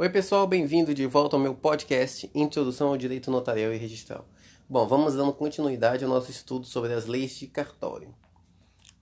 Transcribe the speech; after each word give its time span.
Oi, 0.00 0.08
pessoal, 0.08 0.46
bem-vindo 0.46 0.94
de 0.94 1.04
volta 1.04 1.36
ao 1.36 1.42
meu 1.42 1.54
podcast 1.54 2.30
Introdução 2.34 2.88
ao 2.88 2.96
Direito 2.96 3.30
Notarial 3.30 3.70
e 3.70 3.76
Registral. 3.76 4.24
Bom, 4.66 4.88
vamos 4.88 5.14
dando 5.14 5.30
continuidade 5.30 6.02
ao 6.02 6.08
nosso 6.08 6.30
estudo 6.30 6.64
sobre 6.64 6.94
as 6.94 7.04
leis 7.04 7.38
de 7.38 7.46
cartório. 7.46 8.08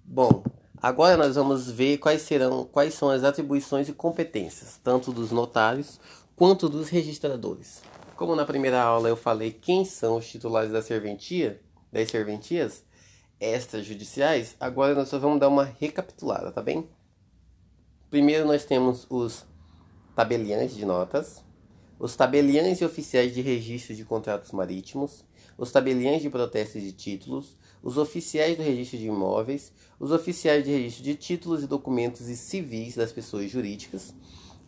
Bom, 0.05 0.43
agora 0.83 1.17
nós 1.17 1.37
vamos 1.37 1.71
ver 1.71 1.99
quais 1.99 2.23
serão, 2.23 2.65
quais 2.65 2.95
são 2.95 3.11
as 3.11 3.23
atribuições 3.23 3.89
e 3.89 3.93
competências, 3.93 4.81
tanto 4.83 5.13
dos 5.13 5.31
notários 5.31 6.01
quanto 6.35 6.69
dos 6.69 6.89
registradores. 6.89 7.81
Como 8.17 8.35
na 8.35 8.45
primeira 8.45 8.83
aula 8.83 9.09
eu 9.09 9.17
falei 9.17 9.53
quem 9.53 9.85
são 9.85 10.17
os 10.17 10.29
titulares 10.29 10.73
da 10.73 10.83
serventia, 10.83 11.63
das 11.93 12.11
serventias 12.11 12.83
extrajudiciais, 13.39 14.57
agora 14.59 14.97
nós 14.97 15.09
só 15.09 15.21
vamos 15.21 15.39
dar 15.39 15.47
uma 15.47 15.63
recapitulada, 15.63 16.51
tá 16.51 16.61
bem? 16.61 16.89
Primeiro 18.11 18.45
nós 18.45 18.65
temos 18.65 19.07
os 19.09 19.47
tabeliães 20.19 20.75
de 20.75 20.85
notas, 20.85 21.45
os 21.97 22.17
tabeliães 22.17 22.81
e 22.81 22.85
oficiais 22.85 23.33
de 23.33 23.41
registro 23.41 23.95
de 23.95 24.05
contratos 24.05 24.51
marítimos, 24.51 25.25
os 25.57 25.71
tabeliães 25.71 26.21
de 26.21 26.29
protestos 26.29 26.83
de 26.83 26.91
títulos, 26.91 27.57
os 27.81 27.97
oficiais 27.97 28.57
do 28.57 28.65
registro 28.65 28.99
de 28.99 29.07
imóveis, 29.07 29.73
os 29.97 30.11
oficiais 30.11 30.65
de 30.65 30.73
registro 30.73 31.05
de 31.05 31.15
títulos 31.15 31.63
e 31.63 31.69
documentos 31.69 32.29
e 32.29 32.37
civis 32.37 32.97
das 32.97 33.13
pessoas 33.13 33.49
jurídicas, 33.49 34.13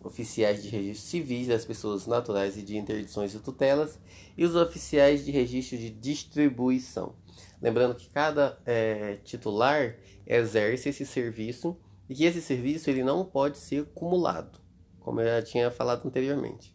oficiais 0.04 0.62
de 0.62 0.68
registro 0.68 1.08
civis 1.08 1.48
das 1.48 1.64
pessoas 1.64 2.06
naturais 2.06 2.56
e 2.56 2.62
de 2.62 2.76
interdições 2.76 3.34
e 3.34 3.40
tutelas, 3.40 3.98
e 4.38 4.44
os 4.44 4.54
oficiais 4.54 5.24
de 5.24 5.32
registro 5.32 5.76
de 5.76 5.90
distribuição. 5.90 7.12
Lembrando 7.60 7.96
que 7.96 8.08
cada 8.08 8.56
é, 8.64 9.16
titular 9.24 9.96
exerce 10.24 10.90
esse 10.90 11.04
serviço 11.04 11.76
e 12.08 12.14
que 12.14 12.22
esse 12.22 12.40
serviço 12.40 12.88
ele 12.88 13.02
não 13.02 13.24
pode 13.24 13.58
ser 13.58 13.82
acumulado 13.82 14.69
como 15.10 15.20
eu 15.20 15.26
já 15.26 15.42
tinha 15.42 15.72
falado 15.72 16.06
anteriormente. 16.06 16.72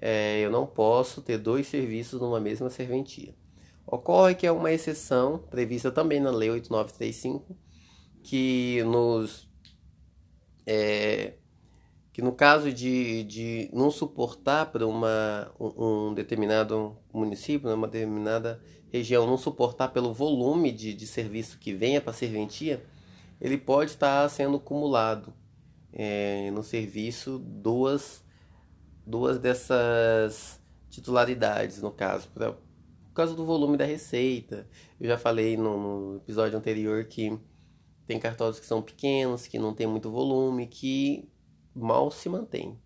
É, 0.00 0.40
eu 0.40 0.50
não 0.50 0.66
posso 0.66 1.20
ter 1.20 1.36
dois 1.36 1.66
serviços 1.66 2.18
numa 2.18 2.40
mesma 2.40 2.70
serventia. 2.70 3.34
Ocorre 3.86 4.34
que 4.34 4.46
é 4.46 4.50
uma 4.50 4.72
exceção 4.72 5.36
prevista 5.50 5.90
também 5.90 6.18
na 6.18 6.30
Lei 6.30 6.48
8935, 6.48 7.54
que 8.22 8.82
nos 8.84 9.46
é, 10.66 11.34
que 12.10 12.22
no 12.22 12.32
caso 12.32 12.72
de, 12.72 13.22
de 13.24 13.68
não 13.70 13.90
suportar 13.90 14.72
para 14.72 14.86
uma, 14.86 15.52
um, 15.60 16.08
um, 16.08 16.14
determinado 16.14 16.96
município, 17.12 17.68
né, 17.68 17.74
uma 17.74 17.86
determinada 17.86 18.62
região, 18.90 19.26
não 19.26 19.36
suportar 19.36 19.88
pelo 19.88 20.14
volume 20.14 20.72
de, 20.72 20.94
de 20.94 21.06
serviço 21.06 21.58
que 21.58 21.74
venha 21.74 22.00
para 22.00 22.12
a 22.12 22.14
serventia, 22.14 22.82
ele 23.38 23.58
pode 23.58 23.90
estar 23.90 24.26
sendo 24.30 24.56
acumulado 24.56 25.34
é, 25.94 26.50
no 26.50 26.62
serviço 26.62 27.38
duas, 27.38 28.24
duas 29.06 29.38
dessas 29.38 30.60
titularidades, 30.90 31.80
no 31.80 31.92
caso, 31.92 32.28
pra, 32.34 32.52
por 32.52 33.12
causa 33.14 33.34
do 33.34 33.44
volume 33.46 33.76
da 33.76 33.84
receita. 33.84 34.68
Eu 35.00 35.08
já 35.08 35.16
falei 35.16 35.56
no, 35.56 36.10
no 36.10 36.16
episódio 36.16 36.58
anterior 36.58 37.04
que 37.04 37.38
tem 38.06 38.18
cartórios 38.18 38.58
que 38.58 38.66
são 38.66 38.82
pequenos, 38.82 39.46
que 39.46 39.58
não 39.58 39.72
tem 39.72 39.86
muito 39.86 40.10
volume, 40.10 40.66
que 40.66 41.28
mal 41.74 42.10
se 42.10 42.28
mantém, 42.28 42.78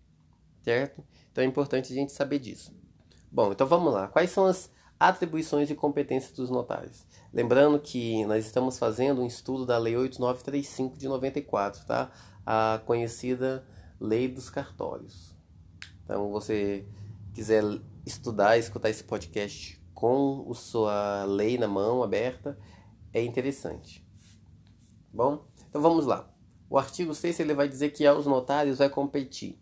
certo? 0.61 1.03
Então 1.31 1.43
é 1.43 1.47
importante 1.47 1.91
a 1.91 1.95
gente 1.95 2.11
saber 2.11 2.39
disso. 2.39 2.73
Bom, 3.31 3.51
então 3.51 3.67
vamos 3.67 3.91
lá. 3.91 4.07
Quais 4.07 4.29
são 4.29 4.45
as 4.45 4.71
atribuições 4.99 5.69
e 5.69 5.75
competências 5.75 6.31
dos 6.31 6.49
notários? 6.49 7.05
Lembrando 7.33 7.79
que 7.79 8.25
nós 8.25 8.45
estamos 8.45 8.77
fazendo 8.79 9.21
um 9.21 9.27
estudo 9.27 9.65
da 9.65 9.77
Lei 9.77 9.95
8935 9.95 10.97
de 10.97 11.07
94, 11.07 11.85
tá? 11.85 12.11
A 12.51 12.81
conhecida 12.83 13.63
lei 14.01 14.27
dos 14.27 14.49
cartórios. 14.49 15.35
Então, 16.03 16.31
você 16.31 16.83
quiser 17.31 17.63
estudar, 18.03 18.57
escutar 18.57 18.89
esse 18.89 19.03
podcast 19.03 19.79
com 19.93 20.47
a 20.49 20.55
sua 20.55 21.25
lei 21.25 21.59
na 21.59 21.67
mão 21.67 22.01
aberta, 22.01 22.57
é 23.13 23.21
interessante. 23.21 24.03
Bom, 25.13 25.45
então 25.69 25.79
vamos 25.79 26.07
lá. 26.07 26.27
O 26.67 26.75
artigo 26.75 27.13
6 27.13 27.39
ele 27.39 27.53
vai 27.53 27.69
dizer 27.69 27.91
que 27.91 28.03
aos 28.07 28.25
notários 28.25 28.79
vai 28.79 28.89
competir 28.89 29.61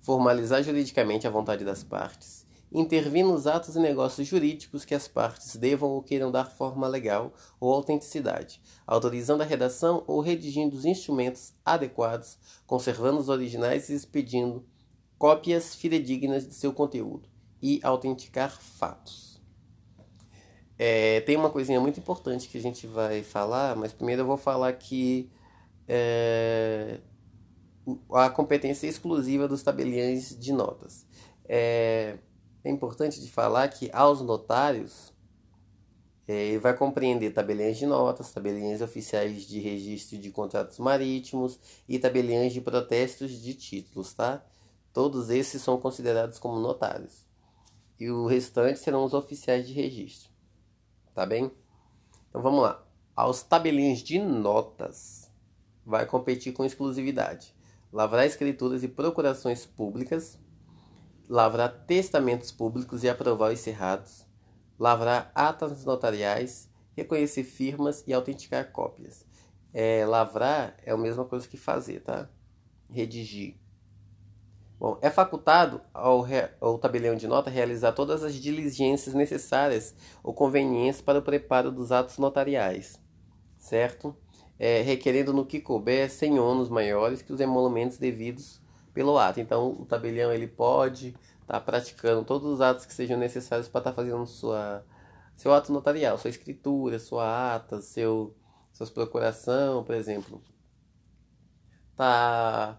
formalizar 0.00 0.62
juridicamente 0.62 1.26
a 1.26 1.30
vontade 1.30 1.66
das 1.66 1.84
partes, 1.84 2.46
intervir 2.72 3.24
nos 3.24 3.46
atos 3.46 3.76
e 3.76 3.80
negócios 3.80 4.26
jurídicos 4.26 4.84
que 4.84 4.94
as 4.94 5.08
partes 5.08 5.56
devam 5.56 5.88
ou 5.90 6.02
queiram 6.02 6.30
dar 6.30 6.50
forma 6.50 6.86
legal 6.86 7.32
ou 7.58 7.72
autenticidade, 7.72 8.60
autorizando 8.86 9.42
a 9.42 9.44
redação 9.44 10.04
ou 10.06 10.20
redigindo 10.20 10.76
os 10.76 10.84
instrumentos 10.84 11.52
adequados, 11.64 12.38
conservando 12.66 13.18
os 13.18 13.28
originais 13.28 13.88
e 13.88 13.94
expedindo 13.94 14.64
cópias 15.18 15.74
fidedignas 15.74 16.46
de 16.46 16.54
seu 16.54 16.72
conteúdo 16.72 17.28
e 17.60 17.80
autenticar 17.82 18.50
fatos. 18.50 19.40
É, 20.78 21.20
tem 21.22 21.36
uma 21.36 21.50
coisinha 21.50 21.80
muito 21.80 21.98
importante 21.98 22.48
que 22.48 22.56
a 22.56 22.60
gente 22.60 22.86
vai 22.86 23.22
falar, 23.22 23.74
mas 23.74 23.92
primeiro 23.92 24.22
eu 24.22 24.26
vou 24.26 24.36
falar 24.36 24.72
que 24.74 25.28
é, 25.88 27.00
a 28.12 28.30
competência 28.30 28.86
exclusiva 28.86 29.48
dos 29.48 29.62
tabeliões 29.62 30.38
de 30.38 30.52
notas. 30.52 31.04
É, 31.48 32.18
é 32.68 32.72
importante 32.72 33.20
de 33.20 33.30
falar 33.30 33.68
que 33.68 33.90
aos 33.92 34.20
notários 34.20 35.12
é, 36.26 36.48
ele 36.48 36.58
vai 36.58 36.76
compreender 36.76 37.30
tabeliões 37.32 37.78
de 37.78 37.86
notas, 37.86 38.30
tabeliões 38.30 38.82
oficiais 38.82 39.46
de 39.46 39.58
registro 39.58 40.18
de 40.18 40.30
contratos 40.30 40.78
marítimos 40.78 41.58
e 41.88 41.98
tabeliões 41.98 42.52
de 42.52 42.60
protestos 42.60 43.30
de 43.30 43.54
títulos, 43.54 44.12
tá? 44.12 44.44
Todos 44.92 45.30
esses 45.30 45.62
são 45.62 45.80
considerados 45.80 46.38
como 46.38 46.60
notários. 46.60 47.26
E 47.98 48.10
o 48.10 48.26
restante 48.26 48.78
serão 48.78 49.04
os 49.04 49.14
oficiais 49.14 49.66
de 49.66 49.72
registro. 49.72 50.30
Tá 51.14 51.24
bem? 51.24 51.50
Então 52.28 52.42
vamos 52.42 52.62
lá. 52.62 52.84
Aos 53.16 53.42
tabeliões 53.42 54.00
de 54.00 54.18
notas 54.18 55.30
vai 55.84 56.04
competir 56.04 56.52
com 56.52 56.64
exclusividade. 56.64 57.54
Lavrar 57.90 58.26
escrituras 58.26 58.82
e 58.82 58.88
procurações 58.88 59.64
públicas, 59.64 60.38
lavrar 61.28 61.84
testamentos 61.86 62.50
públicos 62.50 63.04
e 63.04 63.08
aprovar 63.08 63.52
os 63.52 63.60
cerrados, 63.60 64.24
lavrar 64.78 65.30
atas 65.34 65.84
notariais, 65.84 66.70
reconhecer 66.96 67.44
firmas 67.44 68.02
e 68.06 68.14
autenticar 68.14 68.72
cópias. 68.72 69.26
É, 69.72 70.06
lavrar 70.06 70.76
é 70.82 70.90
a 70.90 70.96
mesma 70.96 71.24
coisa 71.24 71.46
que 71.46 71.58
fazer, 71.58 72.00
tá? 72.00 72.28
Redigir. 72.90 73.56
Bom, 74.78 74.96
é 75.02 75.10
facultado 75.10 75.80
ao, 75.92 76.24
ao 76.60 76.78
tabelião 76.78 77.16
de 77.16 77.26
nota 77.26 77.50
realizar 77.50 77.92
todas 77.92 78.22
as 78.22 78.34
diligências 78.34 79.14
necessárias 79.14 79.94
ou 80.22 80.32
convenientes 80.32 81.00
para 81.00 81.18
o 81.18 81.22
preparo 81.22 81.72
dos 81.72 81.90
atos 81.90 82.16
notariais, 82.16 82.98
certo? 83.58 84.16
É, 84.58 84.80
requerendo 84.80 85.32
no 85.32 85.44
que 85.44 85.60
couber 85.60 86.10
sem 86.10 86.38
ônus 86.38 86.68
maiores 86.68 87.22
que 87.22 87.32
os 87.32 87.40
emolumentos 87.40 87.98
devidos 87.98 88.60
pelo 88.92 89.18
ato. 89.18 89.40
Então, 89.40 89.70
o 89.70 89.84
tabelião 89.84 90.32
ele 90.32 90.46
pode 90.46 91.08
estar 91.08 91.54
tá 91.54 91.60
praticando 91.60 92.24
todos 92.24 92.48
os 92.48 92.60
atos 92.60 92.86
que 92.86 92.92
sejam 92.92 93.18
necessários 93.18 93.68
para 93.68 93.80
estar 93.80 93.90
tá 93.90 93.96
fazendo 93.96 94.26
sua, 94.26 94.84
seu 95.36 95.52
ato 95.52 95.72
notarial, 95.72 96.18
sua 96.18 96.30
escritura, 96.30 96.98
sua 96.98 97.54
ata, 97.54 97.80
seu, 97.80 98.36
suas 98.72 98.90
procuração, 98.90 99.84
por 99.84 99.94
exemplo. 99.94 100.42
Tá 101.96 102.78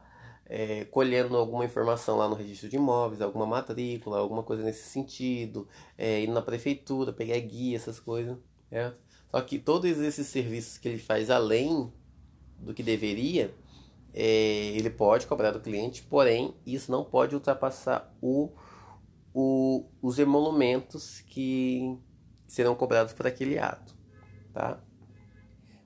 é, 0.49 0.85
colhendo 0.85 1.37
alguma 1.37 1.63
informação 1.63 2.17
lá 2.17 2.27
no 2.27 2.33
registro 2.33 2.67
de 2.67 2.75
imóveis, 2.75 3.21
alguma 3.21 3.45
matrícula, 3.45 4.17
alguma 4.17 4.41
coisa 4.41 4.63
nesse 4.63 4.89
sentido, 4.89 5.67
é, 5.95 6.23
indo 6.23 6.33
na 6.33 6.41
prefeitura, 6.41 7.13
pegar 7.13 7.37
guia, 7.39 7.77
essas 7.77 7.99
coisas, 7.99 8.35
certo? 8.67 8.97
Só 9.29 9.39
que 9.41 9.59
todos 9.59 9.99
esses 9.99 10.25
serviços 10.25 10.79
que 10.79 10.87
ele 10.87 10.97
faz 10.97 11.29
além 11.29 11.93
do 12.57 12.73
que 12.73 12.81
deveria, 12.81 13.53
ele 14.13 14.89
pode 14.89 15.27
cobrar 15.27 15.51
do 15.51 15.59
cliente, 15.59 16.03
porém 16.03 16.55
isso 16.65 16.91
não 16.91 17.03
pode 17.03 17.35
ultrapassar 17.35 18.13
o, 18.21 18.51
o, 19.33 19.85
os 20.01 20.17
emolumentos 20.17 21.21
que 21.21 21.97
serão 22.47 22.75
cobrados 22.75 23.13
por 23.13 23.27
aquele 23.27 23.59
ato. 23.59 23.95
Tá? 24.53 24.81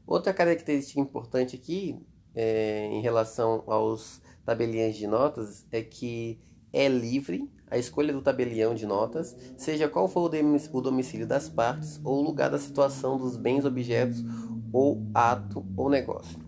Outra 0.07 0.33
característica 0.33 0.99
importante 0.99 1.55
aqui 1.55 1.99
é, 2.35 2.85
em 2.87 3.01
relação 3.01 3.63
aos 3.67 4.21
tabeliões 4.45 4.95
de 4.95 5.07
notas 5.07 5.65
é 5.71 5.81
que 5.81 6.39
é 6.71 6.87
livre 6.87 7.49
a 7.69 7.77
escolha 7.77 8.13
do 8.13 8.21
tabelião 8.21 8.75
de 8.75 8.85
notas, 8.85 9.35
seja 9.57 9.89
qual 9.89 10.07
for 10.07 10.31
o 10.31 10.81
domicílio 10.81 11.25
das 11.25 11.49
partes 11.49 11.99
ou 12.03 12.19
o 12.19 12.23
lugar 12.23 12.49
da 12.49 12.59
situação 12.59 13.17
dos 13.17 13.35
bens, 13.35 13.65
objetos 13.65 14.23
ou 14.71 15.03
ato 15.13 15.65
ou 15.75 15.89
negócio. 15.89 16.42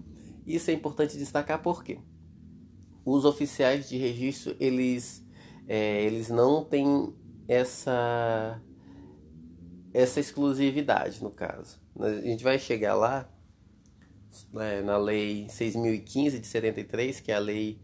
Isso 0.45 0.69
é 0.69 0.73
importante 0.73 1.17
destacar 1.17 1.61
porque 1.61 1.99
os 3.03 3.25
oficiais 3.25 3.89
de 3.89 3.97
registro 3.97 4.55
eles, 4.59 5.25
é, 5.67 6.03
eles 6.03 6.29
não 6.29 6.63
têm 6.63 7.13
essa 7.47 8.61
essa 9.93 10.19
exclusividade 10.19 11.23
no 11.23 11.31
caso. 11.31 11.79
A 11.97 12.11
gente 12.21 12.43
vai 12.43 12.59
chegar 12.59 12.95
lá 12.95 13.29
né, 14.51 14.81
na 14.81 14.97
lei 14.97 15.47
6.015 15.47 16.39
de 16.41 16.47
73, 16.47 17.21
que 17.21 17.31
é 17.31 17.35
a 17.35 17.39
lei 17.39 17.79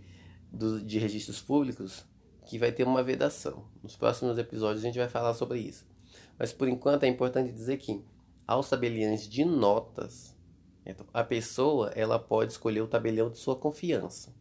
do, 0.51 0.81
de 0.81 0.99
registros 0.99 1.41
públicos, 1.41 2.05
que 2.45 2.59
vai 2.59 2.71
ter 2.71 2.83
uma 2.83 3.01
vedação. 3.01 3.63
Nos 3.81 3.95
próximos 3.95 4.37
episódios 4.37 4.83
a 4.83 4.87
gente 4.87 4.99
vai 4.99 5.07
falar 5.07 5.33
sobre 5.33 5.59
isso. 5.59 5.85
Mas 6.37 6.51
por 6.51 6.67
enquanto 6.67 7.03
é 7.03 7.07
importante 7.07 7.53
dizer 7.53 7.77
que 7.77 8.03
aos 8.45 8.69
tabeliões 8.69 9.29
de 9.29 9.45
notas, 9.45 10.35
então, 10.85 11.05
a 11.13 11.23
pessoa 11.23 11.91
ela 11.95 12.17
pode 12.17 12.51
escolher 12.51 12.81
o 12.81 12.87
tabelião 12.87 13.29
de 13.29 13.37
sua 13.37 13.55
confiança. 13.55 14.33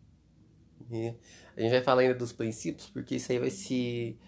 E 0.91 1.15
a 1.57 1.61
gente 1.61 1.71
vai 1.71 1.83
falar 1.83 2.03
ainda 2.03 2.15
dos 2.15 2.33
princípios, 2.33 2.89
porque 2.89 3.17
isso 3.17 3.31
aí 3.31 3.39
vai 3.39 3.51
se 3.51 4.19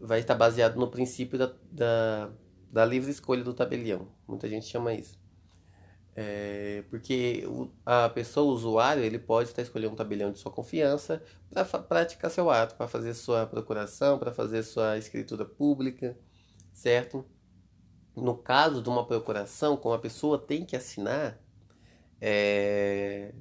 vai 0.00 0.18
estar 0.18 0.34
baseado 0.34 0.76
no 0.76 0.90
princípio 0.90 1.38
da, 1.38 1.54
da, 1.70 2.32
da 2.72 2.84
livre 2.84 3.10
escolha 3.10 3.44
do 3.44 3.54
tabelião. 3.54 4.08
Muita 4.26 4.48
gente 4.48 4.66
chama 4.66 4.92
isso. 4.92 5.16
É, 6.14 6.84
porque 6.90 7.44
o, 7.46 7.70
a 7.86 8.08
pessoa, 8.08 8.46
o 8.46 8.54
usuário, 8.54 9.02
ele 9.02 9.18
pode 9.18 9.48
estar 9.48 9.62
escolhendo 9.62 9.92
um 9.92 9.96
tabelião 9.96 10.32
de 10.32 10.38
sua 10.38 10.52
confiança 10.52 11.22
para 11.48 11.64
praticar 11.64 12.30
seu 12.30 12.50
ato, 12.50 12.74
para 12.74 12.88
fazer 12.88 13.14
sua 13.14 13.46
procuração, 13.46 14.18
para 14.18 14.32
fazer 14.32 14.62
sua 14.62 14.98
escritura 14.98 15.44
pública, 15.44 16.18
certo? 16.72 17.24
No 18.14 18.36
caso 18.36 18.82
de 18.82 18.88
uma 18.90 19.06
procuração, 19.06 19.76
como 19.76 19.94
a 19.94 19.98
pessoa 19.98 20.36
tem 20.36 20.66
que 20.66 20.76
assinar, 20.76 21.41
é, 22.24 23.34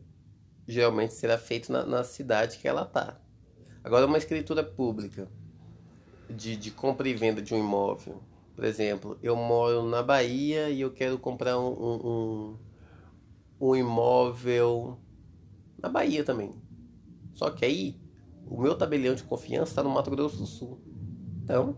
geralmente 0.68 1.14
será 1.14 1.38
feito 1.38 1.72
na, 1.72 1.86
na 1.86 2.04
cidade 2.04 2.58
que 2.58 2.68
ela 2.68 2.82
está. 2.82 3.16
Agora, 3.84 4.08
uma 4.08 4.18
escritura 4.18 4.64
pública 4.64 5.28
de, 6.28 6.58
de 6.58 6.72
compra 6.72 7.08
e 7.08 7.14
venda 7.14 7.44
de 7.44 7.54
um 7.54 7.60
imóvel, 7.60 8.24
por 8.56 8.66
exemplo, 8.66 9.20
eu 9.22 9.36
moro 9.36 9.84
na 9.84 10.02
Bahia 10.02 10.70
e 10.72 10.82
eu 10.82 10.92
quero 10.92 11.20
comprar 11.20 11.60
um, 11.60 11.70
um, 11.70 12.58
um 13.60 13.76
imóvel 13.76 14.98
na 15.78 15.88
Bahia 15.88 16.24
também. 16.24 16.52
Só 17.34 17.52
que 17.52 17.64
aí, 17.64 18.02
o 18.48 18.60
meu 18.60 18.76
tabelião 18.76 19.14
de 19.14 19.24
confiança 19.24 19.72
está 19.72 19.84
no 19.84 19.90
Mato 19.92 20.10
Grosso 20.10 20.38
do 20.38 20.48
Sul. 20.48 20.82
Então, 21.44 21.78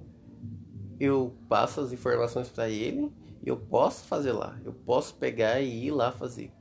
eu 1.00 1.36
passo 1.50 1.82
as 1.82 1.92
informações 1.92 2.48
para 2.48 2.70
ele 2.70 3.12
e 3.42 3.50
eu 3.50 3.58
posso 3.58 4.06
fazer 4.06 4.32
lá. 4.32 4.58
Eu 4.64 4.74
posso 4.74 5.16
pegar 5.16 5.60
e 5.60 5.88
ir 5.88 5.92
lá 5.92 6.12
fazer. 6.12 6.52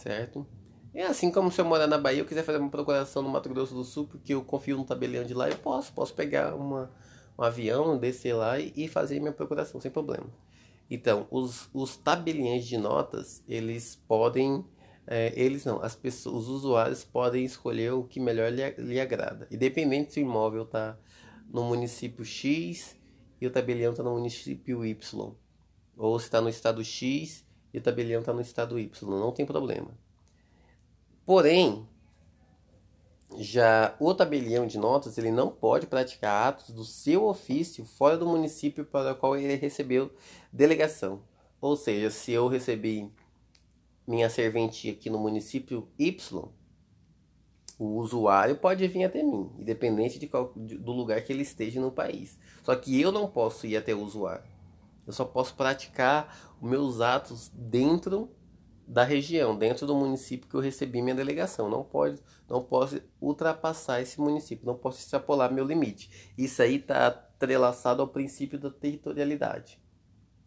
Certo? 0.00 0.46
É 0.94 1.04
assim 1.04 1.30
como 1.30 1.52
se 1.52 1.60
eu 1.60 1.64
morar 1.64 1.86
na 1.86 1.98
Bahia 1.98 2.20
eu 2.20 2.24
quiser 2.24 2.42
fazer 2.42 2.58
uma 2.58 2.70
procuração 2.70 3.22
no 3.22 3.28
Mato 3.28 3.50
Grosso 3.50 3.74
do 3.74 3.84
Sul, 3.84 4.06
porque 4.06 4.32
eu 4.32 4.42
confio 4.42 4.78
no 4.78 4.84
tabelião 4.84 5.24
de 5.24 5.34
lá, 5.34 5.48
eu 5.48 5.58
posso. 5.58 5.92
Posso 5.92 6.14
pegar 6.14 6.54
uma, 6.54 6.90
um 7.38 7.42
avião, 7.42 7.98
descer 7.98 8.32
lá 8.32 8.58
e, 8.58 8.72
e 8.74 8.88
fazer 8.88 9.20
minha 9.20 9.32
procuração 9.32 9.78
sem 9.78 9.90
problema. 9.90 10.26
Então, 10.90 11.28
os, 11.30 11.68
os 11.74 11.98
tabeliões 11.98 12.66
de 12.66 12.78
notas, 12.78 13.44
eles 13.46 13.94
podem. 14.08 14.64
É, 15.06 15.32
eles 15.36 15.66
não, 15.66 15.82
as 15.82 15.94
pessoas, 15.94 16.44
os 16.44 16.48
usuários 16.48 17.04
podem 17.04 17.44
escolher 17.44 17.92
o 17.92 18.04
que 18.04 18.18
melhor 18.18 18.50
lhe, 18.50 18.70
lhe 18.78 19.00
agrada. 19.00 19.46
Independente 19.50 20.14
se 20.14 20.20
o 20.20 20.22
imóvel 20.22 20.62
está 20.62 20.98
no 21.48 21.62
município 21.64 22.24
X 22.24 22.96
e 23.38 23.46
o 23.46 23.50
tabelião 23.50 23.92
está 23.92 24.02
no 24.02 24.14
município 24.14 24.84
Y. 24.84 25.34
Ou 25.96 26.18
se 26.18 26.24
está 26.24 26.40
no 26.40 26.48
estado 26.48 26.82
X 26.82 27.44
e 27.72 27.78
o 27.78 27.82
tabelião 27.82 28.20
está 28.20 28.32
no 28.32 28.40
estado 28.40 28.78
Y. 28.78 29.10
Não 29.18 29.32
tem 29.32 29.46
problema. 29.46 29.90
Porém, 31.24 31.86
já 33.38 33.94
o 34.00 34.12
tabelião 34.14 34.66
de 34.66 34.78
notas 34.78 35.16
ele 35.16 35.30
não 35.30 35.50
pode 35.50 35.86
praticar 35.86 36.48
atos 36.48 36.70
do 36.70 36.84
seu 36.84 37.24
ofício 37.24 37.84
fora 37.84 38.16
do 38.16 38.26
município 38.26 38.84
para 38.84 39.12
o 39.12 39.16
qual 39.16 39.36
ele 39.36 39.54
recebeu 39.54 40.12
delegação. 40.52 41.22
Ou 41.60 41.76
seja, 41.76 42.10
se 42.10 42.32
eu 42.32 42.48
recebi 42.48 43.10
minha 44.06 44.28
serventia 44.28 44.92
aqui 44.92 45.08
no 45.08 45.18
município 45.18 45.88
Y, 45.98 46.48
o 47.78 47.96
usuário 47.96 48.56
pode 48.56 48.86
vir 48.88 49.04
até 49.04 49.22
mim, 49.22 49.50
independente 49.58 50.18
de 50.18 50.26
qual, 50.26 50.52
do 50.54 50.92
lugar 50.92 51.22
que 51.22 51.32
ele 51.32 51.42
esteja 51.42 51.80
no 51.80 51.92
país. 51.92 52.38
Só 52.62 52.74
que 52.74 53.00
eu 53.00 53.12
não 53.12 53.28
posso 53.28 53.66
ir 53.66 53.76
até 53.76 53.94
o 53.94 54.02
usuário. 54.02 54.49
Eu 55.10 55.12
só 55.12 55.24
posso 55.24 55.54
praticar 55.56 56.54
os 56.60 56.70
meus 56.70 57.00
atos 57.00 57.48
dentro 57.52 58.32
da 58.86 59.02
região, 59.02 59.56
dentro 59.56 59.86
do 59.86 59.94
município 59.94 60.48
que 60.48 60.54
eu 60.54 60.60
recebi 60.60 61.02
minha 61.02 61.16
delegação. 61.16 61.68
Não 61.68 61.82
pode, 61.82 62.22
não 62.48 62.62
posso 62.62 63.00
ultrapassar 63.20 64.00
esse 64.00 64.20
município, 64.20 64.64
não 64.64 64.76
posso 64.76 65.00
extrapolar 65.00 65.52
meu 65.52 65.64
limite. 65.64 66.32
Isso 66.38 66.62
aí 66.62 66.76
está 66.76 67.08
atrelaçado 67.08 68.00
ao 68.02 68.08
princípio 68.08 68.56
da 68.56 68.70
territorialidade. 68.70 69.80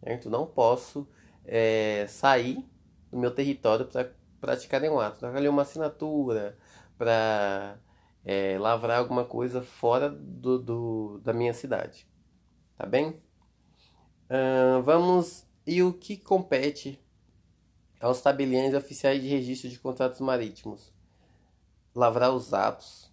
Certo? 0.02 0.30
Não 0.30 0.46
posso 0.46 1.06
é, 1.44 2.06
sair 2.08 2.66
do 3.10 3.18
meu 3.18 3.30
território 3.30 3.86
para 3.86 4.10
praticar 4.40 4.80
nenhum 4.80 4.98
ato. 4.98 5.18
Trocar 5.18 5.36
ali 5.36 5.48
uma 5.48 5.62
assinatura, 5.62 6.56
para 6.96 7.78
é, 8.24 8.58
lavrar 8.58 8.98
alguma 8.98 9.26
coisa 9.26 9.60
fora 9.60 10.08
do, 10.08 10.58
do, 10.58 11.20
da 11.22 11.34
minha 11.34 11.52
cidade. 11.52 12.08
Tá 12.78 12.86
bem? 12.86 13.22
Vamos. 14.84 15.44
E 15.66 15.82
o 15.82 15.94
que 15.94 16.16
compete 16.16 17.00
aos 18.00 18.20
tabeliões 18.20 18.74
oficiais 18.74 19.22
de 19.22 19.28
registro 19.28 19.70
de 19.70 19.78
contratos 19.78 20.20
marítimos. 20.20 20.92
Lavrar 21.94 22.34
os 22.34 22.52
atos, 22.52 23.10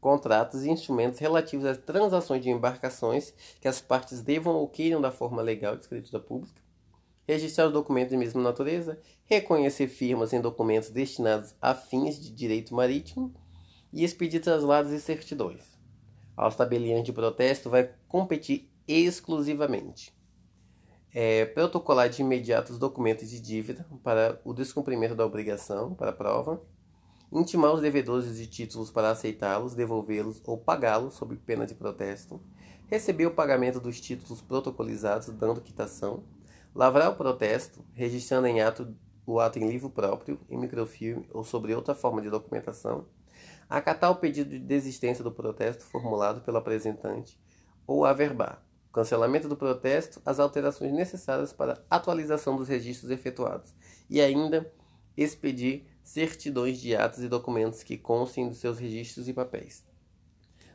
contratos 0.00 0.64
e 0.64 0.70
instrumentos 0.70 1.18
relativos 1.18 1.66
às 1.66 1.78
transações 1.78 2.42
de 2.42 2.50
embarcações 2.50 3.34
que 3.60 3.66
as 3.66 3.80
partes 3.80 4.22
devam 4.22 4.54
ou 4.54 4.68
queiram 4.68 5.00
da 5.00 5.10
forma 5.10 5.42
legal 5.42 5.74
de 5.74 5.82
escritura 5.82 6.22
pública. 6.22 6.62
Registrar 7.26 7.66
os 7.66 7.72
documentos 7.72 8.10
de 8.10 8.16
mesma 8.16 8.40
natureza, 8.40 8.98
reconhecer 9.24 9.88
firmas 9.88 10.32
em 10.32 10.40
documentos 10.40 10.90
destinados 10.90 11.54
a 11.60 11.74
fins 11.74 12.20
de 12.20 12.30
direito 12.30 12.74
marítimo 12.74 13.34
e 13.92 14.04
expedir 14.04 14.40
traslados 14.40 14.92
e 14.92 15.00
certidões. 15.00 15.64
Aos 16.36 16.54
tabeliões 16.54 17.04
de 17.04 17.12
protesto 17.12 17.68
vai 17.68 17.90
competir 18.06 18.70
exclusivamente 18.86 20.16
é, 21.20 21.44
protocolar 21.46 22.08
de 22.08 22.22
imediato 22.22 22.72
os 22.72 22.78
documentos 22.78 23.28
de 23.28 23.40
dívida 23.40 23.84
para 24.04 24.40
o 24.44 24.54
descumprimento 24.54 25.16
da 25.16 25.26
obrigação 25.26 25.92
para 25.92 26.10
a 26.10 26.14
prova, 26.14 26.62
intimar 27.32 27.72
os 27.72 27.80
devedores 27.80 28.36
de 28.36 28.46
títulos 28.46 28.88
para 28.88 29.10
aceitá-los, 29.10 29.74
devolvê-los 29.74 30.40
ou 30.44 30.56
pagá-los 30.56 31.14
sob 31.14 31.34
pena 31.38 31.66
de 31.66 31.74
protesto, 31.74 32.40
receber 32.86 33.26
o 33.26 33.32
pagamento 33.32 33.80
dos 33.80 34.00
títulos 34.00 34.40
protocolizados 34.40 35.26
dando 35.30 35.60
quitação, 35.60 36.22
lavrar 36.72 37.10
o 37.10 37.16
protesto, 37.16 37.84
registrando 37.94 38.46
em 38.46 38.60
ato 38.60 38.94
o 39.26 39.40
ato 39.40 39.58
em 39.58 39.68
livro 39.68 39.90
próprio, 39.90 40.38
em 40.48 40.56
microfilme 40.56 41.28
ou 41.34 41.42
sobre 41.42 41.74
outra 41.74 41.96
forma 41.96 42.22
de 42.22 42.30
documentação, 42.30 43.06
acatar 43.68 44.12
o 44.12 44.16
pedido 44.16 44.50
de 44.50 44.60
desistência 44.60 45.24
do 45.24 45.32
protesto 45.32 45.82
formulado 45.82 46.42
pelo 46.42 46.58
apresentante 46.58 47.36
ou 47.88 48.04
averbar 48.04 48.67
cancelamento 48.98 49.48
do 49.48 49.56
protesto, 49.56 50.20
as 50.26 50.40
alterações 50.40 50.92
necessárias 50.92 51.52
para 51.52 51.80
atualização 51.88 52.56
dos 52.56 52.66
registros 52.66 53.12
efetuados 53.12 53.72
e 54.10 54.20
ainda 54.20 54.72
expedir 55.16 55.84
certidões 56.02 56.80
de 56.80 56.96
atos 56.96 57.22
e 57.22 57.28
documentos 57.28 57.84
que 57.84 57.96
constem 57.96 58.48
dos 58.48 58.58
seus 58.58 58.76
registros 58.76 59.28
e 59.28 59.32
papéis. 59.32 59.86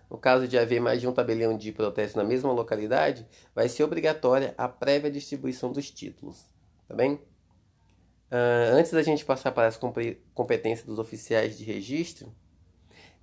No 0.09 0.17
caso 0.17 0.47
de 0.47 0.57
haver 0.57 0.79
mais 0.79 1.01
de 1.01 1.07
um 1.07 1.11
tabelião 1.11 1.57
de 1.57 1.73
protesto 1.73 2.17
na 2.17 2.23
mesma 2.23 2.53
localidade, 2.53 3.27
vai 3.53 3.67
ser 3.67 3.83
obrigatória 3.83 4.53
a 4.57 4.69
prévia 4.69 5.11
distribuição 5.11 5.69
dos 5.69 5.91
títulos. 5.91 6.45
Tá 6.87 6.95
bem? 6.95 7.15
Uh, 8.31 8.71
antes 8.73 8.91
da 8.93 9.03
gente 9.03 9.25
passar 9.25 9.51
para 9.51 9.67
as 9.67 9.77
competências 10.33 10.87
dos 10.87 10.97
oficiais 10.97 11.57
de 11.57 11.65
registro, 11.65 12.33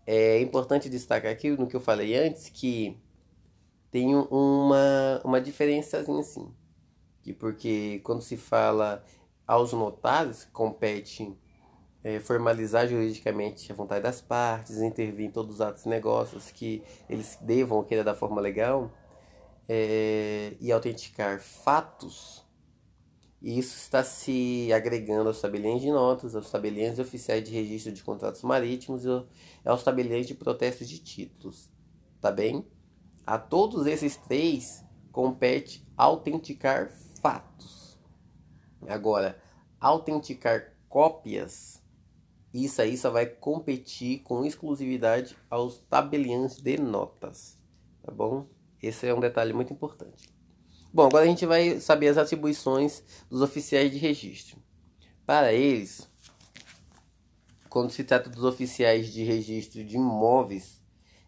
é 0.06 0.40
importante 0.42 0.90
destacar 0.90 1.32
aqui 1.32 1.50
no 1.50 1.66
que 1.66 1.76
eu 1.76 1.80
falei 1.80 2.16
antes 2.16 2.50
que 2.50 3.00
tem 3.90 4.14
uma, 4.14 5.20
uma 5.24 5.40
diferençazinha 5.40 6.20
assim. 6.20 6.52
Que 7.22 7.32
porque 7.32 8.00
quando 8.04 8.22
se 8.22 8.36
fala 8.36 9.04
aos 9.46 9.72
notários, 9.72 10.44
compete 10.52 11.36
é, 12.02 12.18
formalizar 12.20 12.88
juridicamente 12.88 13.70
a 13.70 13.74
vontade 13.74 14.02
das 14.02 14.20
partes, 14.20 14.80
intervir 14.80 15.26
em 15.26 15.30
todos 15.30 15.56
os 15.56 15.60
atos 15.60 15.84
e 15.84 15.88
negócios 15.88 16.50
que 16.50 16.82
eles 17.08 17.38
devam 17.42 17.78
ou 17.78 18.04
da 18.04 18.14
forma 18.14 18.40
legal 18.40 18.90
é, 19.68 20.56
e 20.60 20.72
autenticar 20.72 21.40
fatos. 21.40 22.44
E 23.42 23.58
isso 23.58 23.76
está 23.76 24.04
se 24.04 24.70
agregando 24.72 25.28
aos 25.28 25.40
tabeliões 25.40 25.80
de 25.80 25.90
notas, 25.90 26.36
aos 26.36 26.50
tabeliões 26.50 26.98
oficiais 26.98 27.42
de 27.42 27.50
registro 27.50 27.92
de 27.92 28.02
contratos 28.02 28.42
marítimos 28.42 29.04
e 29.04 29.08
aos 29.64 29.82
tabeliões 29.82 30.26
de 30.26 30.34
protestos 30.34 30.88
de 30.88 30.98
títulos. 30.98 31.70
Tá 32.20 32.30
bem? 32.30 32.66
A 33.30 33.38
todos 33.38 33.86
esses 33.86 34.16
três 34.16 34.84
compete 35.12 35.86
autenticar 35.96 36.90
fatos. 37.22 37.96
Agora, 38.88 39.40
autenticar 39.78 40.74
cópias, 40.88 41.80
isso 42.52 42.82
aí 42.82 42.98
só 42.98 43.08
vai 43.08 43.26
competir 43.26 44.24
com 44.24 44.44
exclusividade 44.44 45.36
aos 45.48 45.78
tabeliães 45.78 46.56
de 46.56 46.76
notas, 46.76 47.56
tá 48.02 48.10
bom? 48.10 48.48
Esse 48.82 49.06
é 49.06 49.14
um 49.14 49.20
detalhe 49.20 49.52
muito 49.52 49.72
importante. 49.72 50.28
Bom, 50.92 51.06
agora 51.06 51.22
a 51.22 51.28
gente 51.28 51.46
vai 51.46 51.78
saber 51.78 52.08
as 52.08 52.18
atribuições 52.18 53.00
dos 53.30 53.42
oficiais 53.42 53.92
de 53.92 53.98
registro. 53.98 54.60
Para 55.24 55.52
eles, 55.52 56.10
quando 57.68 57.92
se 57.92 58.02
trata 58.02 58.28
dos 58.28 58.42
oficiais 58.42 59.06
de 59.12 59.22
registro 59.22 59.84
de 59.84 59.94
imóveis, 59.94 60.79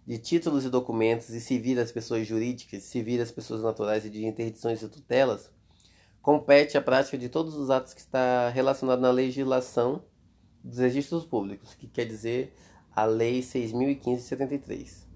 de 0.06 0.18
títulos 0.18 0.64
e 0.64 0.70
documentos 0.70 1.30
e 1.30 1.40
civil 1.40 1.76
das 1.76 1.92
pessoas 1.92 2.26
jurídicas, 2.26 2.82
civil 2.84 3.18
das 3.18 3.30
pessoas 3.30 3.62
naturais 3.62 4.04
e 4.04 4.10
de 4.10 4.26
interdições 4.26 4.82
e 4.82 4.88
tutelas, 4.88 5.50
compete 6.20 6.76
a 6.76 6.82
prática 6.82 7.16
de 7.18 7.28
todos 7.28 7.54
os 7.54 7.70
atos 7.70 7.94
que 7.94 8.00
está 8.00 8.48
relacionado 8.48 9.00
na 9.00 9.10
legislação 9.10 10.04
dos 10.62 10.78
registros 10.78 11.24
públicos, 11.24 11.74
que 11.74 11.86
quer 11.86 12.04
dizer 12.04 12.54
a 12.94 13.04
Lei 13.04 13.40
6.015-73. 13.40 15.06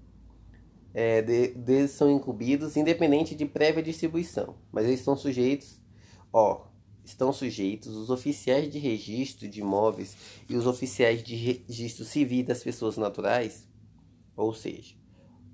É, 0.93 1.21
de, 1.21 1.49
deles 1.49 1.91
são 1.91 2.09
incumbidos 2.09 2.75
independente 2.75 3.35
de 3.35 3.45
prévia 3.45 3.83
distribuição, 3.83 4.55
mas 4.71 4.85
eles 4.85 4.99
estão 4.99 5.15
sujeitos, 5.15 5.79
ó, 6.33 6.65
estão 7.05 7.31
sujeitos 7.31 7.95
os 7.95 8.09
oficiais 8.09 8.71
de 8.71 8.79
registro 8.79 9.47
de 9.47 9.61
imóveis 9.61 10.17
e 10.49 10.55
os 10.55 10.65
oficiais 10.65 11.23
de 11.23 11.35
registro 11.35 12.03
civil 12.03 12.45
das 12.45 12.63
pessoas 12.63 12.97
naturais, 12.97 13.67
ou 14.37 14.53
seja, 14.53 14.95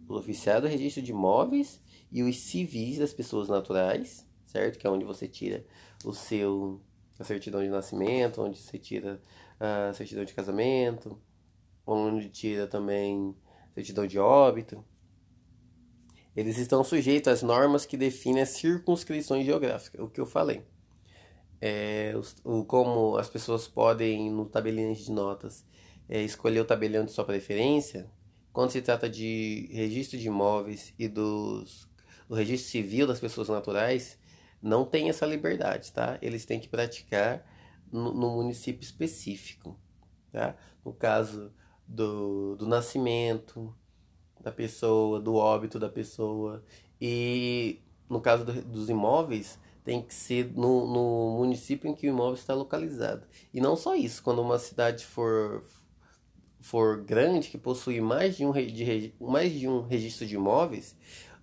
os 0.08 0.18
oficiais 0.18 0.62
do 0.62 0.68
registro 0.68 1.02
de 1.02 1.12
imóveis 1.12 1.82
e 2.12 2.22
os 2.22 2.38
civis 2.38 3.00
das 3.00 3.14
pessoas 3.14 3.48
naturais, 3.48 4.28
certo? 4.46 4.78
Que 4.78 4.86
é 4.86 4.90
onde 4.90 5.06
você 5.06 5.28
tira 5.28 5.66
o 6.06 6.14
seu 6.14 6.82
a 7.18 7.24
certidão 7.24 7.62
de 7.62 7.70
nascimento, 7.70 8.42
onde 8.42 8.60
você 8.60 8.78
tira 8.78 9.22
a 9.60 9.94
certidão 9.94 10.26
de 10.26 10.34
casamento, 10.34 11.18
onde 11.86 12.30
tira 12.30 12.68
também 12.68 13.36
certidão 13.74 14.06
de 14.06 14.20
óbito. 14.20 14.84
Eles 16.36 16.58
estão 16.58 16.84
sujeitos 16.84 17.32
às 17.32 17.44
normas 17.44 17.86
que 17.86 17.96
definem 17.96 18.42
as 18.42 18.50
circunscrições 18.50 19.46
geográficas, 19.46 20.02
o 20.02 20.10
que 20.10 20.20
eu 20.20 20.26
falei. 20.26 20.66
É, 21.62 22.14
o, 22.44 22.66
como 22.66 23.16
as 23.18 23.30
pessoas 23.30 23.68
podem, 23.68 24.30
no 24.32 24.46
tabelião 24.46 24.92
de 24.92 25.12
notas, 25.12 25.64
é, 26.10 26.22
escolher 26.22 26.60
o 26.60 26.66
tabelião 26.66 27.06
de 27.06 27.12
sua 27.12 27.24
preferência, 27.24 28.10
quando 28.54 28.70
se 28.70 28.82
trata 28.82 29.10
de 29.10 29.68
registro 29.72 30.18
de 30.18 30.28
imóveis 30.28 30.94
e 30.98 31.08
dos, 31.08 31.90
do 32.30 32.36
registro 32.36 32.70
civil 32.70 33.08
das 33.08 33.20
pessoas 33.20 33.50
naturais, 33.50 34.18
não 34.62 34.86
tem 34.86 35.10
essa 35.10 35.26
liberdade, 35.26 35.92
tá? 35.92 36.20
Eles 36.22 36.46
têm 36.46 36.60
que 36.60 36.70
praticar 36.70 37.44
no, 37.92 38.14
no 38.14 38.30
município 38.36 38.84
específico, 38.84 39.78
tá? 40.32 40.56
No 40.86 40.94
caso 40.94 41.52
do, 41.88 42.56
do 42.56 42.68
nascimento 42.68 43.76
da 44.40 44.52
pessoa, 44.52 45.20
do 45.20 45.36
óbito 45.36 45.80
da 45.80 45.90
pessoa 45.90 46.64
e 47.02 47.82
no 48.08 48.22
caso 48.22 48.46
do, 48.46 48.54
dos 48.62 48.88
imóveis 48.88 49.58
tem 49.84 50.02
que 50.02 50.14
ser 50.14 50.54
no, 50.54 50.88
no 50.88 51.38
município 51.38 51.90
em 51.90 51.96
que 51.96 52.08
o 52.08 52.10
imóvel 52.10 52.36
está 52.36 52.54
localizado. 52.54 53.26
E 53.54 53.60
não 53.60 53.76
só 53.76 53.96
isso, 53.96 54.22
quando 54.22 54.42
uma 54.42 54.60
cidade 54.60 55.06
for 55.06 55.64
for 56.64 57.04
grande, 57.04 57.50
que 57.50 57.58
possui 57.58 58.00
mais 58.00 58.38
de 58.38 58.46
um, 58.46 58.54
de, 58.54 59.14
mais 59.20 59.52
de 59.52 59.68
um 59.68 59.82
registro 59.82 60.26
de 60.26 60.36
imóveis, 60.36 60.96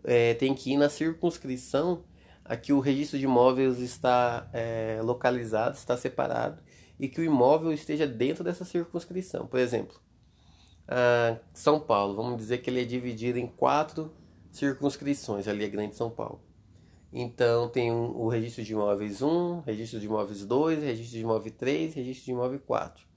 é, 0.02 0.32
tem 0.32 0.54
que 0.54 0.72
ir 0.72 0.78
na 0.78 0.88
circunscrição 0.88 2.02
a 2.42 2.56
que 2.56 2.72
o 2.72 2.80
registro 2.80 3.18
de 3.18 3.26
imóveis 3.26 3.78
está 3.80 4.48
é, 4.54 4.98
localizado, 5.02 5.76
está 5.76 5.94
separado 5.94 6.62
e 6.98 7.06
que 7.06 7.20
o 7.20 7.24
imóvel 7.24 7.70
esteja 7.70 8.06
dentro 8.06 8.42
dessa 8.42 8.64
circunscrição. 8.64 9.46
Por 9.46 9.60
exemplo, 9.60 10.00
São 11.52 11.78
Paulo, 11.78 12.16
vamos 12.16 12.38
dizer 12.38 12.58
que 12.58 12.70
ele 12.70 12.80
é 12.80 12.84
dividido 12.84 13.38
em 13.38 13.46
quatro 13.46 14.10
circunscrições, 14.50 15.46
ali 15.46 15.64
é 15.64 15.68
Grande 15.68 15.96
São 15.96 16.08
Paulo. 16.08 16.40
Então 17.12 17.68
tem 17.68 17.92
um, 17.92 18.16
o 18.16 18.28
registro 18.28 18.64
de 18.64 18.72
imóveis 18.72 19.20
1, 19.20 19.60
registro 19.60 20.00
de 20.00 20.06
imóveis 20.06 20.46
2, 20.46 20.82
registro 20.82 21.18
de 21.18 21.22
imóvel 21.22 21.52
3, 21.52 21.94
registro 21.94 22.24
de 22.24 22.30
imóvel 22.30 22.60
4. 22.60 23.09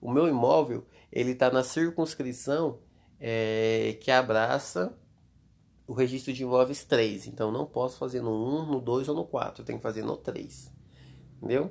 O 0.00 0.10
meu 0.10 0.28
imóvel 0.28 0.84
ele 1.12 1.32
está 1.32 1.50
na 1.50 1.62
circunscrição 1.62 2.78
é, 3.20 3.96
que 4.00 4.10
abraça 4.10 4.96
o 5.86 5.92
registro 5.92 6.32
de 6.32 6.42
imóveis 6.42 6.84
3. 6.84 7.26
Então 7.28 7.50
não 7.50 7.64
posso 7.64 7.98
fazer 7.98 8.20
no 8.20 8.30
1, 8.62 8.66
no 8.66 8.80
2 8.80 9.08
ou 9.08 9.14
no 9.14 9.24
4. 9.24 9.62
Eu 9.62 9.66
tenho 9.66 9.78
que 9.78 9.82
fazer 9.82 10.02
no 10.02 10.16
3. 10.16 10.72
Entendeu? 11.38 11.70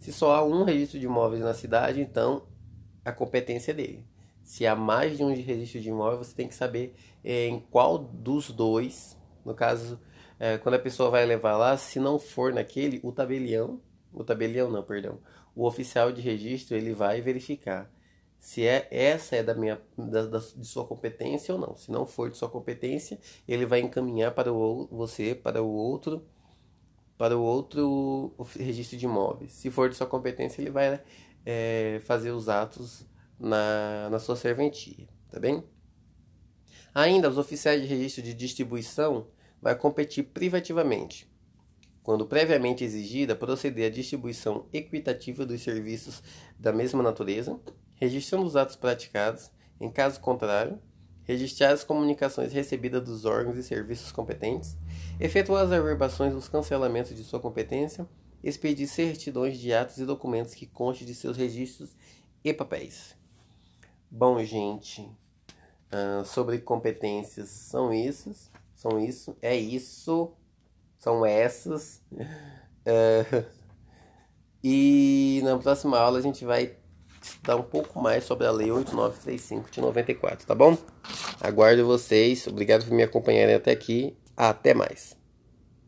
Se 0.00 0.12
só 0.12 0.34
há 0.34 0.44
um 0.44 0.64
registro 0.64 0.98
de 0.98 1.06
imóveis 1.06 1.42
na 1.42 1.54
cidade, 1.54 2.00
então 2.00 2.46
a 3.04 3.12
competência 3.12 3.70
é 3.70 3.74
dele. 3.74 4.06
Se 4.42 4.66
há 4.66 4.76
mais 4.76 5.16
de 5.16 5.24
um 5.24 5.34
registro 5.34 5.80
de 5.80 5.88
imóveis, 5.88 6.28
você 6.28 6.34
tem 6.34 6.48
que 6.48 6.54
saber 6.54 6.94
é, 7.24 7.48
em 7.48 7.58
qual 7.58 7.98
dos 7.98 8.50
dois, 8.50 9.16
no 9.44 9.54
caso, 9.54 9.98
é, 10.38 10.58
quando 10.58 10.76
a 10.76 10.78
pessoa 10.78 11.10
vai 11.10 11.24
levar 11.26 11.56
lá, 11.56 11.76
se 11.76 11.98
não 11.98 12.18
for 12.18 12.52
naquele, 12.52 13.00
o 13.02 13.10
tabelião, 13.10 13.80
o 14.16 14.24
tabelião 14.24 14.70
não, 14.70 14.82
perdão, 14.82 15.20
o 15.54 15.66
oficial 15.66 16.10
de 16.10 16.20
registro 16.20 16.76
ele 16.76 16.92
vai 16.92 17.20
verificar 17.20 17.90
se 18.38 18.66
é 18.66 18.86
essa 18.90 19.36
é 19.36 19.42
da 19.42 19.54
minha 19.54 19.80
da, 19.96 20.26
da, 20.26 20.38
de 20.38 20.66
sua 20.66 20.86
competência 20.86 21.54
ou 21.54 21.60
não. 21.60 21.76
Se 21.76 21.90
não 21.90 22.06
for 22.06 22.30
de 22.30 22.36
sua 22.36 22.48
competência, 22.48 23.18
ele 23.48 23.66
vai 23.66 23.80
encaminhar 23.80 24.32
para 24.34 24.52
o, 24.52 24.86
você 24.88 25.34
para 25.34 25.62
o 25.62 25.68
outro 25.68 26.24
para 27.18 27.36
o 27.36 27.42
outro 27.42 28.34
registro 28.58 28.98
de 28.98 29.06
imóveis. 29.06 29.52
Se 29.52 29.70
for 29.70 29.88
de 29.88 29.96
sua 29.96 30.06
competência, 30.06 30.60
ele 30.60 30.70
vai 30.70 31.02
é, 31.44 32.00
fazer 32.04 32.30
os 32.30 32.48
atos 32.48 33.06
na, 33.38 34.08
na 34.10 34.18
sua 34.18 34.36
serventia, 34.36 35.08
tá 35.30 35.40
bem? 35.40 35.64
Ainda, 36.94 37.28
os 37.28 37.38
oficiais 37.38 37.80
de 37.80 37.86
registro 37.86 38.22
de 38.22 38.34
distribuição 38.34 39.28
vai 39.60 39.74
competir 39.74 40.24
privativamente, 40.24 41.30
quando 42.06 42.24
previamente 42.24 42.84
exigida, 42.84 43.34
proceder 43.34 43.90
à 43.90 43.92
distribuição 43.92 44.66
equitativa 44.72 45.44
dos 45.44 45.60
serviços 45.60 46.22
da 46.56 46.72
mesma 46.72 47.02
natureza, 47.02 47.58
registrando 47.96 48.46
os 48.46 48.54
atos 48.54 48.76
praticados, 48.76 49.50
em 49.80 49.90
caso 49.90 50.20
contrário, 50.20 50.78
registrar 51.24 51.70
as 51.70 51.82
comunicações 51.82 52.52
recebidas 52.52 53.02
dos 53.02 53.24
órgãos 53.24 53.56
e 53.56 53.62
serviços 53.64 54.12
competentes, 54.12 54.76
efetuar 55.18 55.64
as 55.64 55.72
averbações 55.72 56.32
dos 56.32 56.48
cancelamentos 56.48 57.12
de 57.12 57.24
sua 57.24 57.40
competência, 57.40 58.06
expedir 58.40 58.86
certidões 58.86 59.58
de 59.58 59.72
atos 59.72 59.98
e 59.98 60.06
documentos 60.06 60.54
que 60.54 60.64
constem 60.64 61.08
de 61.08 61.12
seus 61.12 61.36
registros 61.36 61.96
e 62.44 62.54
papéis. 62.54 63.16
Bom, 64.08 64.40
gente, 64.44 65.00
uh, 65.02 66.24
sobre 66.24 66.58
competências 66.58 67.48
são 67.48 67.92
isso, 67.92 68.32
são 68.76 68.96
isso, 69.00 69.36
é 69.42 69.56
isso, 69.56 70.32
são 70.98 71.24
essas. 71.24 72.02
Uh, 72.12 73.44
e 74.62 75.40
na 75.44 75.58
próxima 75.58 75.98
aula 75.98 76.18
a 76.18 76.22
gente 76.22 76.44
vai 76.44 76.76
estudar 77.22 77.56
um 77.56 77.62
pouco 77.62 78.00
mais 78.00 78.24
sobre 78.24 78.46
a 78.46 78.50
Lei 78.50 78.70
8935 78.70 79.70
de 79.70 79.80
94, 79.80 80.46
tá 80.46 80.54
bom? 80.54 80.76
Aguardo 81.40 81.86
vocês. 81.86 82.46
Obrigado 82.46 82.84
por 82.84 82.92
me 82.92 83.02
acompanharem 83.02 83.54
até 83.54 83.72
aqui. 83.72 84.16
Até 84.36 84.74
mais. 84.74 85.15